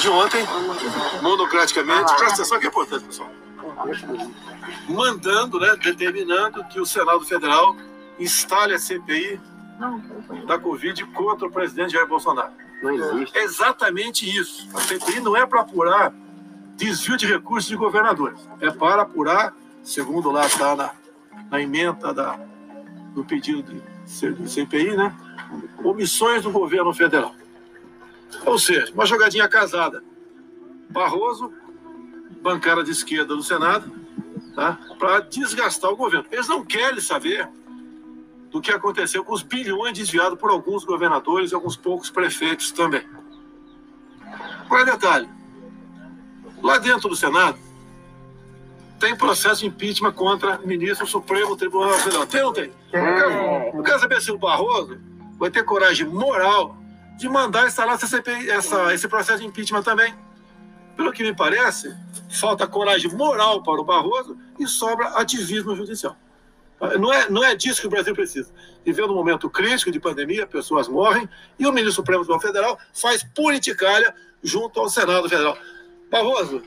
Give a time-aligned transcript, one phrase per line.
[0.00, 0.44] De ontem,
[1.22, 3.30] monocraticamente, presta atenção que é importante, pessoal.
[4.88, 7.76] Mandando, né, determinando que o Senado Federal
[8.18, 9.40] instale a CPI
[10.46, 12.52] da Covid contra o presidente Jair Bolsonaro.
[12.82, 13.38] Não existe.
[13.38, 14.68] É exatamente isso.
[14.74, 16.12] A CPI não é para apurar
[16.76, 18.38] desvio de recursos de governadores.
[18.60, 20.90] É para apurar, segundo lá está na,
[21.50, 22.38] na emenda da,
[23.14, 25.14] do pedido de, de CPI, né?
[25.82, 27.34] Omissões do governo federal.
[28.44, 30.02] Ou seja, uma jogadinha casada.
[30.90, 31.52] Barroso,
[32.42, 33.90] bancada de esquerda do Senado,
[34.54, 34.78] tá?
[34.98, 36.26] para desgastar o governo.
[36.30, 37.48] Eles não querem saber
[38.50, 43.02] do que aconteceu com os bilhões desviados por alguns governadores e alguns poucos prefeitos também.
[44.68, 45.28] Qual é o detalhe?
[46.62, 47.58] Lá dentro do Senado,
[49.00, 52.26] tem processo de impeachment contra ministro Supremo Tribunal Federal.
[52.26, 52.72] Tem ou não tem?
[53.74, 54.98] Eu quero saber se o Barroso
[55.36, 56.76] vai ter coragem moral
[57.16, 60.14] de mandar instalar essa CPI, essa, esse processo de impeachment também.
[60.96, 61.94] Pelo que me parece,
[62.40, 66.16] falta coragem moral para o Barroso e sobra ativismo judicial.
[66.98, 68.52] Não é, não é disso que o Brasil precisa.
[68.84, 73.22] Vivendo um momento crítico de pandemia, pessoas morrem, e o ministro Supremo Tribunal Federal faz
[73.22, 75.56] politicalha junto ao Senado Federal.
[76.10, 76.62] Barroso,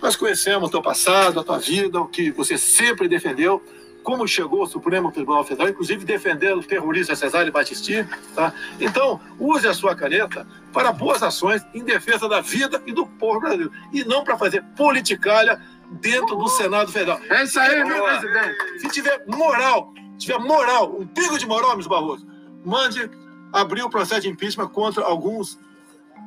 [0.00, 3.62] nós conhecemos o teu passado, a tua vida, o que você sempre defendeu,
[4.08, 8.08] como chegou ao Supremo Tribunal Federal, inclusive defendendo o terrorista Cesare Battisti.
[8.34, 8.54] Tá?
[8.80, 13.38] Então, use a sua caneta para boas ações em defesa da vida e do povo
[13.38, 15.60] brasileiro, e não para fazer politicalha
[16.00, 17.20] dentro do Senado Federal.
[17.28, 18.80] É isso aí, meu presidente.
[18.80, 21.86] Se tiver moral, tiver moral, um pingo de moral, Ms.
[21.86, 22.26] Barroso,
[22.64, 23.10] mande
[23.52, 25.60] abrir o processo de impeachment contra alguns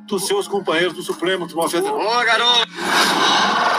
[0.06, 1.98] dos seus companheiros do Supremo Tribunal Federal.
[1.98, 3.71] Ô, garoto!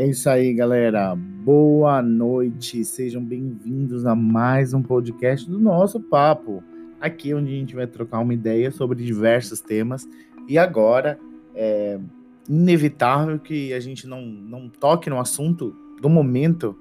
[0.00, 1.14] É isso aí, galera.
[1.14, 2.82] Boa noite.
[2.86, 6.64] Sejam bem-vindos a mais um podcast do nosso papo.
[6.98, 10.08] Aqui onde a gente vai trocar uma ideia sobre diversos temas.
[10.48, 11.20] E agora,
[11.54, 12.00] é
[12.48, 16.74] inevitável que a gente não, não toque no assunto do momento,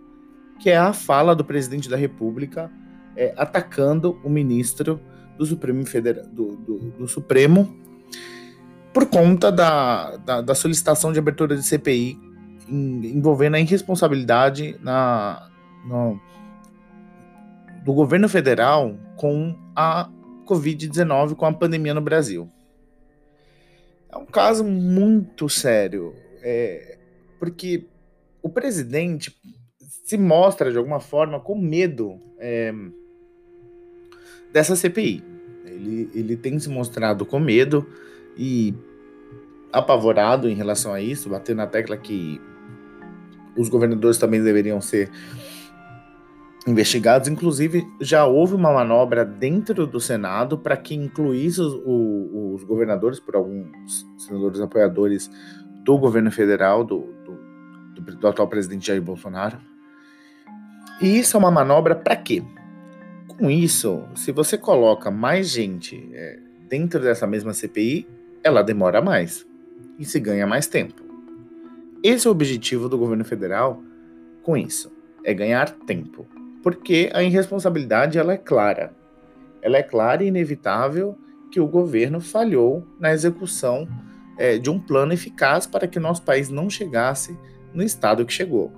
[0.58, 2.72] que é a fala do presidente da República
[3.18, 4.98] é, atacando o ministro
[5.38, 7.78] do Supremo Federal, do, do, do Supremo
[8.94, 12.29] por conta da, da, da, solicitação de abertura de CPI
[12.70, 15.50] envolvendo a irresponsabilidade na,
[15.86, 16.20] no,
[17.84, 20.10] do governo federal com a
[20.46, 22.50] Covid-19, com a pandemia no Brasil.
[24.12, 26.98] É um caso muito sério, é,
[27.38, 27.86] porque
[28.42, 29.36] o presidente
[29.80, 32.74] se mostra de alguma forma com medo é,
[34.52, 35.24] dessa CPI.
[35.66, 37.88] Ele, ele tem se mostrado com medo
[38.36, 38.74] e
[39.72, 42.42] apavorado em relação a isso, batendo na tecla que
[43.60, 45.12] os governadores também deveriam ser
[46.66, 47.28] investigados.
[47.28, 53.36] Inclusive, já houve uma manobra dentro do Senado para que incluísse os, os, governadores, por
[53.36, 55.30] alguns senadores apoiadores
[55.84, 59.58] do governo federal, do, do, do, do atual presidente Jair Bolsonaro.
[61.02, 62.44] E isso é uma manobra para quê?
[63.28, 68.08] Com isso, se você coloca mais gente é, dentro dessa mesma CPI,
[68.44, 69.46] ela demora mais
[69.98, 71.09] e se ganha mais tempo.
[72.02, 73.84] Esse é o objetivo do governo federal
[74.42, 74.90] com isso,
[75.22, 76.26] é ganhar tempo,
[76.64, 78.94] porque a irresponsabilidade ela é clara.
[79.62, 81.18] Ela é clara e inevitável
[81.52, 83.86] que o governo falhou na execução
[84.38, 87.38] é, de um plano eficaz para que nosso país não chegasse
[87.74, 88.72] no estado que chegou.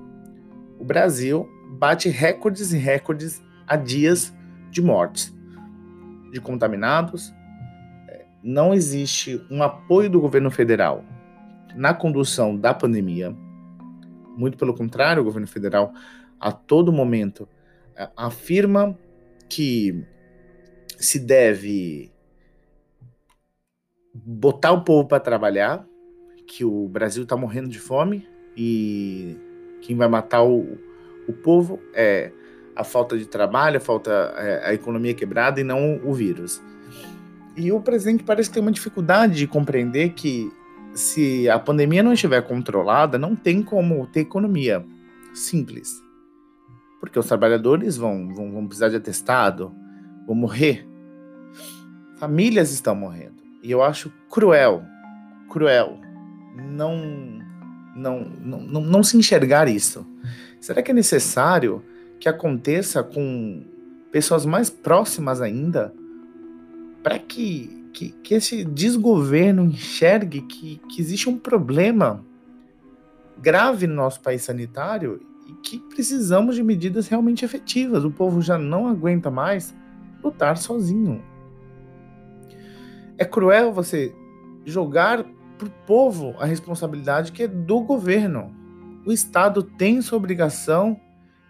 [0.80, 4.34] O Brasil bate recordes e recordes há dias
[4.72, 5.31] de mortes,
[6.31, 7.31] de contaminados.
[8.10, 11.06] É, não existe um apoio do governo federal
[11.76, 13.36] na condução da pandemia.
[14.36, 15.94] Muito pelo contrário, o governo federal
[16.40, 17.48] a todo momento
[17.96, 18.98] é, afirma
[19.50, 20.04] que
[20.98, 22.12] se deve
[24.14, 25.86] botar o povo para trabalhar,
[26.48, 29.38] que o Brasil está morrendo de fome e
[29.81, 30.78] quem vai matar o,
[31.28, 32.31] o povo é
[32.75, 36.62] a falta de trabalho, a falta é, a economia quebrada e não o vírus.
[37.56, 40.51] E o presidente parece ter uma dificuldade de compreender que
[40.94, 44.86] se a pandemia não estiver controlada, não tem como ter economia.
[45.34, 46.02] Simples.
[47.00, 49.74] Porque os trabalhadores vão, vão, vão precisar de atestado,
[50.28, 50.88] vão morrer.
[52.18, 53.42] Famílias estão morrendo.
[53.64, 54.84] E eu acho cruel,
[55.50, 56.00] cruel,
[56.56, 57.40] não,
[57.96, 60.06] não, não, não, não se enxergar isso.
[60.60, 61.84] Será que é necessário
[62.20, 63.64] que aconteça com
[64.12, 65.94] pessoas mais próximas ainda
[67.03, 72.24] para que, que, que, esse desgoverno enxergue que, que existe um problema
[73.38, 78.03] grave no nosso país sanitário e que precisamos de medidas realmente efetivas.
[78.03, 79.74] O povo já não aguenta mais
[80.24, 81.24] lutar sozinho.
[83.18, 84.15] É cruel você
[84.65, 85.24] jogar
[85.57, 88.51] para o povo a responsabilidade que é do governo.
[89.06, 91.00] O Estado tem sua obrigação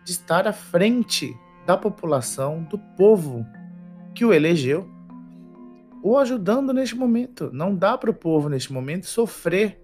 [0.04, 1.33] de estar à frente
[1.65, 3.45] da população, do povo
[4.13, 4.89] que o elegeu,
[6.03, 7.50] o ajudando neste momento.
[7.53, 9.80] Não dá para o povo, neste momento, sofrer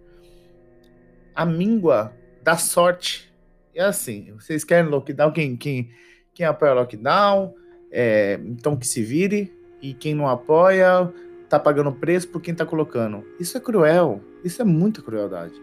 [1.36, 3.32] a míngua da sorte.
[3.74, 5.90] É assim, vocês querem lockdown, quem, quem,
[6.34, 7.54] quem apoia lockdown,
[7.92, 11.14] é, então que se vire, e quem não apoia
[11.48, 13.24] tá pagando preço por quem tá colocando.
[13.40, 15.54] Isso é cruel, isso é muita crueldade.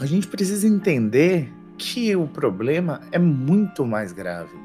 [0.00, 4.56] A gente precisa entender que o problema é muito mais grave.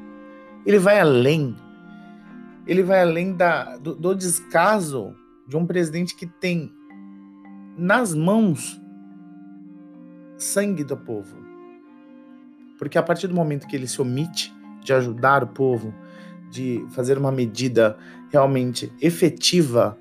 [0.64, 1.56] Ele vai além.
[2.66, 5.14] Ele vai além da, do, do descaso
[5.46, 6.72] de um presidente que tem
[7.76, 8.80] nas mãos
[10.36, 11.36] sangue do povo.
[12.78, 15.94] Porque a partir do momento que ele se omite de ajudar o povo,
[16.50, 17.96] de fazer uma medida
[18.30, 19.98] realmente efetiva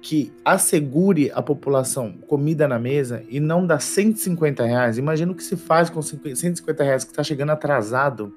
[0.00, 4.96] que assegure a população comida na mesa e não dá 150 reais.
[4.96, 8.34] Imagina o que se faz com 150 reais que está chegando atrasado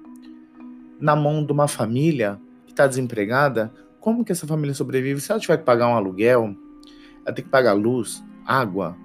[0.99, 2.39] na mão de uma família
[2.73, 3.71] que está desempregada.
[3.99, 5.21] Como que essa família sobrevive?
[5.21, 6.55] Se ela tiver que pagar um aluguel,
[7.25, 8.97] ela tem que pagar luz, água.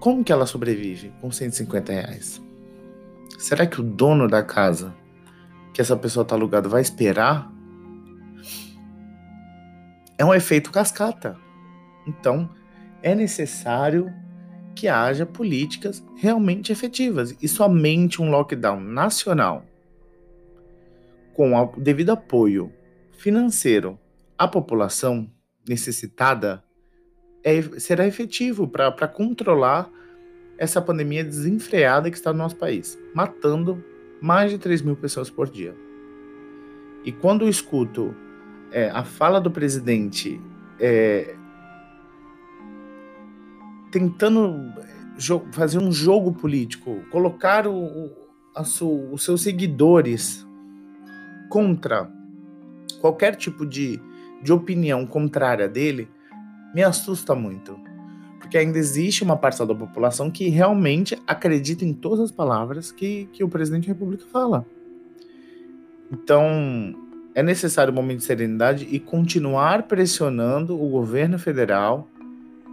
[0.00, 2.42] Como que ela sobrevive com 150 reais?
[3.38, 4.94] Será que o dono da casa
[5.72, 7.50] que essa pessoa está alugada vai esperar
[10.16, 11.36] é um efeito cascata.
[12.06, 12.48] Então,
[13.02, 14.12] é necessário
[14.74, 19.64] que haja políticas realmente efetivas e somente um lockdown nacional
[21.34, 22.72] com o devido apoio
[23.12, 23.98] financeiro
[24.38, 25.30] à população
[25.68, 26.62] necessitada
[27.42, 29.90] é, será efetivo para controlar
[30.56, 33.84] essa pandemia desenfreada que está no nosso país, matando
[34.20, 35.74] mais de 3 mil pessoas por dia.
[37.04, 38.14] E quando eu escuto
[38.70, 40.40] é, a fala do presidente
[40.80, 41.34] é,
[43.90, 44.72] tentando
[45.52, 48.10] fazer um jogo político, colocar o,
[48.64, 50.46] su, os seus seguidores
[51.48, 52.10] contra
[53.00, 54.00] qualquer tipo de,
[54.42, 56.08] de opinião contrária dele,
[56.74, 57.78] me assusta muito.
[58.38, 63.28] Porque ainda existe uma parcela da população que realmente acredita em todas as palavras que,
[63.32, 64.66] que o presidente da República fala.
[66.12, 66.94] Então,
[67.34, 72.08] é necessário um momento de serenidade e continuar pressionando o governo federal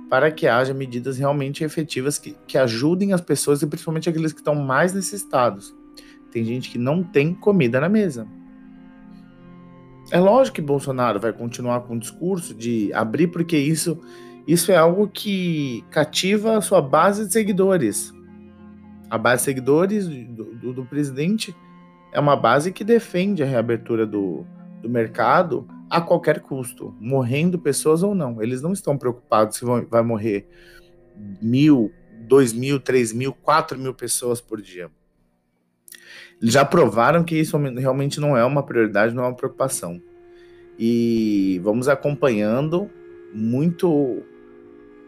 [0.09, 4.39] para que haja medidas realmente efetivas que, que ajudem as pessoas e principalmente aqueles que
[4.39, 5.73] estão mais necessitados.
[6.31, 8.27] Tem gente que não tem comida na mesa.
[10.11, 13.97] É lógico que Bolsonaro vai continuar com o discurso de abrir, porque isso,
[14.45, 18.13] isso é algo que cativa a sua base de seguidores.
[19.09, 21.55] A base de seguidores do, do, do presidente
[22.11, 24.45] é uma base que defende a reabertura do,
[24.81, 28.41] do mercado a qualquer custo, morrendo pessoas ou não.
[28.41, 30.45] Eles não estão preocupados se vão, vai morrer
[31.41, 31.91] mil,
[32.27, 34.89] dois mil, três mil, quatro mil pessoas por dia.
[36.41, 40.01] Eles já provaram que isso realmente não é uma prioridade, não é uma preocupação.
[40.77, 42.89] E vamos acompanhando
[43.33, 44.23] muito,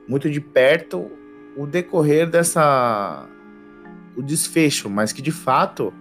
[0.08, 1.12] muito de perto
[1.58, 3.28] o decorrer dessa
[4.16, 5.92] o desfecho, mas que de fato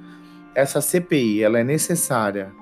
[0.55, 2.53] essa CPI ela é necessária,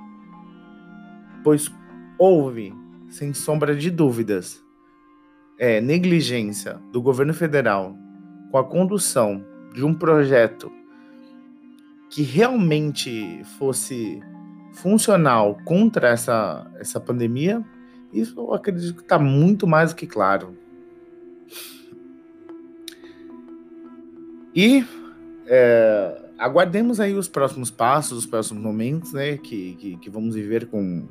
[1.43, 1.71] pois
[2.17, 2.73] houve,
[3.09, 4.65] sem sombra de dúvidas,
[5.59, 7.97] é, negligência do governo federal
[8.51, 10.71] com a condução de um projeto
[12.11, 14.21] que realmente fosse
[14.73, 17.65] funcional contra essa, essa pandemia,
[18.13, 20.57] isso eu acredito que está muito mais do que claro.
[24.55, 24.85] E
[25.47, 30.67] é, aguardemos aí os próximos passos, os próximos momentos, né, que, que, que vamos viver
[30.67, 31.09] com,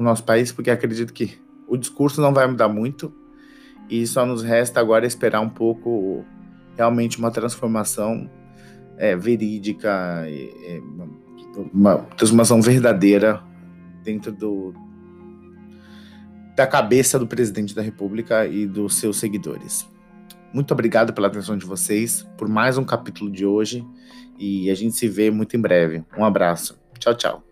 [0.00, 3.12] o nosso país, porque acredito que o discurso não vai mudar muito
[3.88, 6.24] e só nos resta agora esperar um pouco
[6.74, 8.28] realmente uma transformação
[9.00, 10.80] é, verídica, é,
[11.72, 13.42] uma transformação verdadeira
[14.04, 14.74] dentro do,
[16.54, 19.88] da cabeça do presidente da República e dos seus seguidores.
[20.52, 23.84] Muito obrigado pela atenção de vocês, por mais um capítulo de hoje
[24.38, 26.04] e a gente se vê muito em breve.
[26.16, 26.78] Um abraço.
[26.98, 27.49] Tchau, tchau.